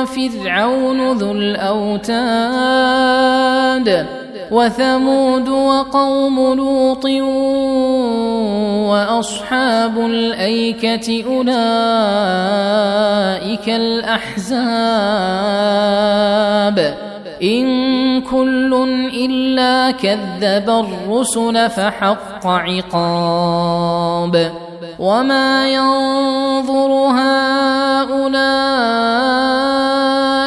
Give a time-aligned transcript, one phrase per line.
[0.00, 2.06] وفرعون ذو الأوتاد
[4.50, 7.04] وثمود وقوم لوط
[8.90, 11.50] وأصحاب الأيكة أولئك
[13.68, 14.60] الأحزاب.
[17.42, 18.74] إن كل
[19.14, 24.52] إلا كذب الرسل فحق عقاب.
[24.98, 28.10] وما ينظر هؤلاء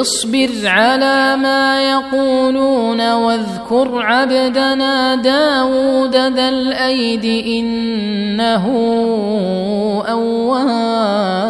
[0.00, 8.64] اصبر على ما يقولون واذكر عبدنا داود ذا الأيد إنه
[10.08, 11.44] أواب.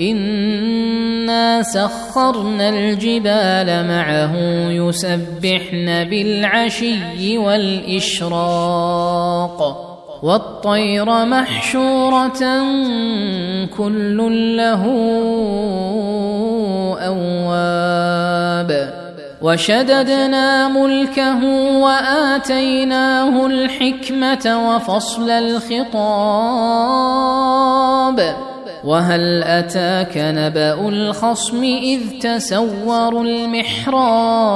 [0.00, 4.36] إنا سخرنا الجبال معه
[4.70, 8.72] يسبحن بالعشي والإشراق.
[10.22, 12.42] والطير محشورة
[13.78, 14.82] كل له
[17.06, 18.92] أواب.
[19.42, 21.44] وشددنا ملكه
[21.78, 26.02] وآتيناه الحكمة وفصل الخطاب.
[28.84, 34.52] وهل أتاك نبأ الخصم إذ تسوروا المحراب؟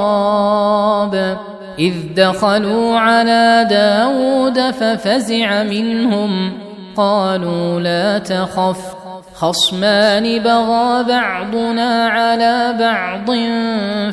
[1.79, 6.57] إذ دخلوا على داود ففزع منهم.
[6.97, 8.95] قالوا لا تخف
[9.33, 13.31] خصمان بغى بعضنا على بعض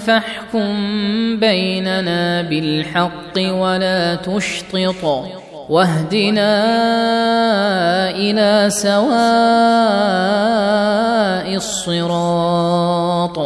[0.01, 0.77] فاحكم
[1.41, 5.25] بيننا بالحق ولا تشطط.
[5.69, 6.65] واهدنا
[8.11, 9.15] إلى سواء
[11.57, 13.39] الصراط.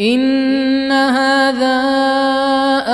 [0.00, 2.41] إن هذا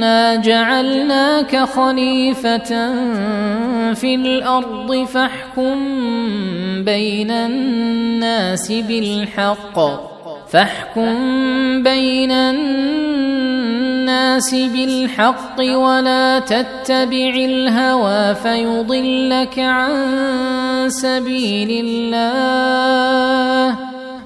[0.00, 2.92] إنا جعلناك خليفة
[3.94, 5.78] في الأرض فاحكم
[6.84, 9.80] بين الناس بالحق
[10.48, 11.14] فاحكم
[11.82, 12.94] بين الناس
[14.54, 19.94] بالحق ولا تتبع الهوى فيضلك عن
[20.88, 23.89] سبيل الله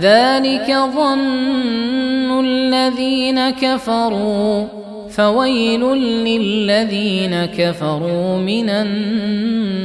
[0.00, 4.64] ذلك ظن الذين كفروا
[5.10, 5.80] فويل
[6.24, 9.80] للذين كفروا من النار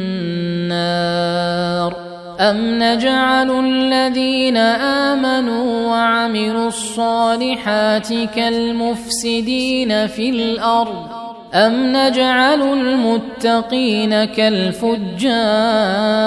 [2.39, 11.05] أم نجعل الذين آمنوا وعملوا الصالحات كالمفسدين في الأرض
[11.53, 16.24] أم نجعل المتقين كالفجار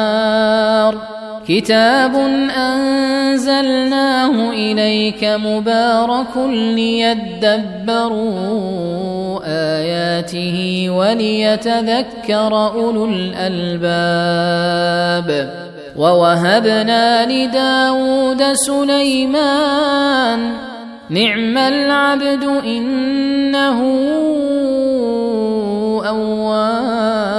[1.48, 2.14] كتاب
[2.56, 8.28] أنزلناه إليك مبارك ليدبروا
[9.44, 14.28] آياته وليتذكر أولو الألباب.
[15.96, 20.52] ووهبنا لداود سليمان
[21.10, 23.82] نعم العبد إنه
[26.08, 27.38] أواب.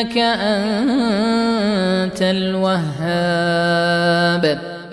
[0.00, 2.82] إنك أنت الوهاب.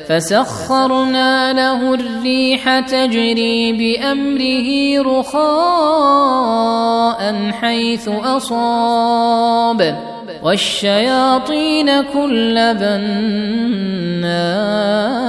[0.10, 7.20] فسخرنا له الريح تجري بأمره رخاء
[7.52, 9.96] حيث أصاب.
[10.44, 15.29] والشياطين كل بناء.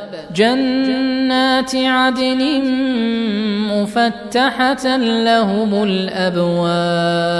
[0.35, 2.61] جنات عدن
[3.71, 7.31] مفتحة لهم الأبواب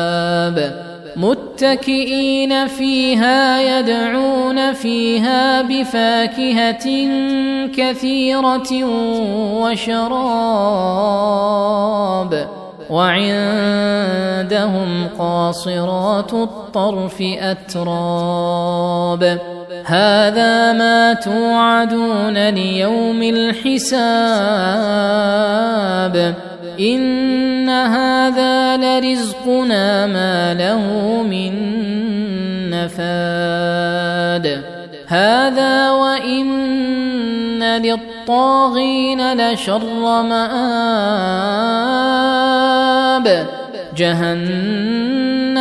[1.16, 6.88] متكئين فيها يدعون فيها بفاكهة
[7.68, 8.84] كثيرة
[9.62, 10.72] وشراب
[12.90, 18.32] وعندهم قاصرات الطرف أتراب
[19.86, 23.82] هذا ما توعدون ليوم الحساب.
[26.80, 31.52] إن هذا لرزقنا ما له من
[32.70, 34.62] نفاد.
[35.08, 41.72] هذا وإن للطاغين لشر مآب.
[43.98, 45.21] جهنم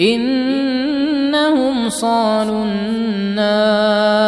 [0.00, 4.24] إنهم صالوا النار.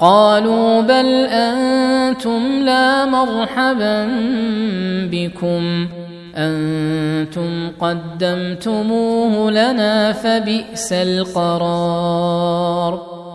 [0.00, 4.08] قالوا بل أنتم لا مرحبا
[5.12, 5.88] بكم.
[6.36, 13.17] أنتم قدمتموه لنا فبئس القرار.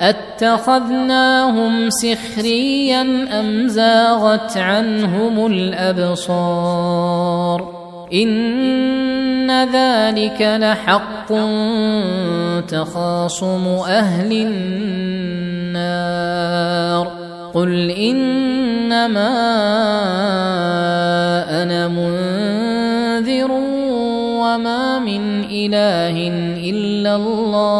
[0.00, 3.02] أتخذناهم سخريا
[3.40, 7.00] أم زاغت عنهم الأبصار؟
[8.12, 11.28] إن ذلك لحق
[12.68, 14.32] تخاصم أهل
[15.72, 16.10] النار.
[17.54, 19.30] قل إنما
[21.62, 23.50] أنا منذر
[24.40, 26.28] وما من إله
[26.70, 27.79] إلا الله.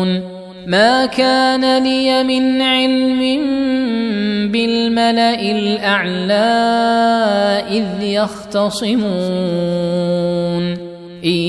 [0.67, 3.19] ما كان لي من علم
[4.51, 6.33] بالملأ الأعلى
[7.69, 9.61] إذ يختصمون.
[11.25, 11.41] إن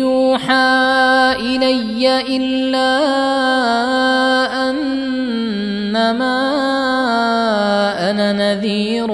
[0.00, 2.90] يوحى إلي إلا
[4.70, 6.40] أنما
[8.10, 9.13] أنا نذير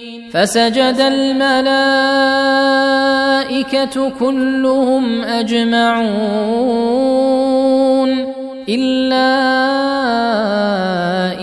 [0.33, 1.71] فسجد الملائكة
[4.19, 6.11] كلهم أجمعون
[8.69, 9.31] إلا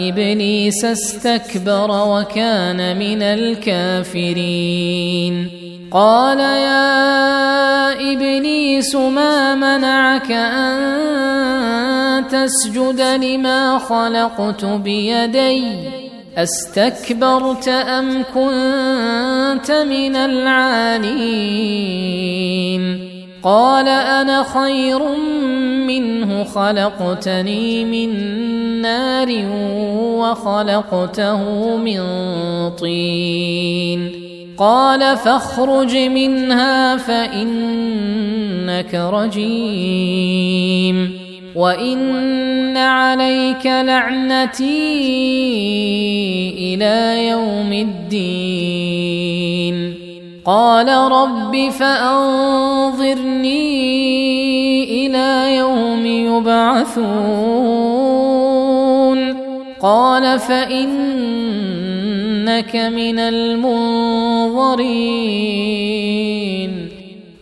[0.08, 4.78] إبليس استكبر وكان من الكافرين.
[5.92, 10.78] قال يا إبليس ما منعك أن
[12.28, 15.97] تسجد لما خلقت بيدي؟
[16.38, 21.18] أستكبرت أم كنت من العالين؟
[23.42, 25.16] قال أنا خير
[25.86, 28.10] منه خلقتني من
[28.82, 29.28] نار
[30.18, 32.00] وخلقته من
[32.70, 34.12] طين.
[34.58, 40.48] قال فاخرج منها فإنك رجيم.
[41.54, 44.68] وان عليك لعنتي
[46.58, 49.28] إلى يوم الدين
[50.44, 53.48] قال رب فانظرني
[55.06, 57.38] إلى يوم يبعثون
[59.82, 60.76] قال فانك
[62.76, 64.28] من المنظرين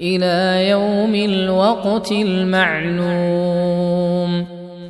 [0.00, 3.36] إلى يوم الوقت المعلوم.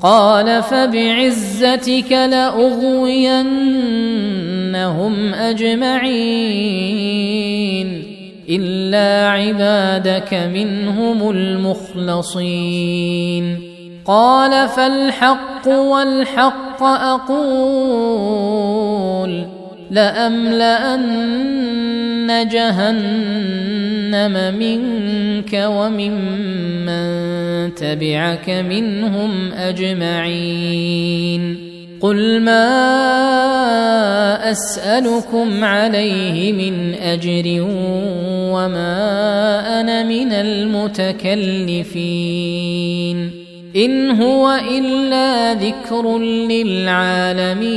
[0.02, 3.34] قال فبعزتك لأغوينهم
[5.34, 6.56] أجمعين
[8.48, 12.56] إلا عبادك منهم المخلصين.
[14.06, 18.26] قال فالحق والحق أقول
[19.90, 21.46] لأملأن
[22.48, 27.06] جهنم منك وممن
[27.74, 31.56] تبعك منهم أجمعين.
[32.00, 32.66] قل ما
[34.50, 37.66] أسألكم عليه من أجر
[38.52, 41.26] وما أنا من المتكلفين.
[43.76, 47.76] إن هو إلا ذكر للعالمين.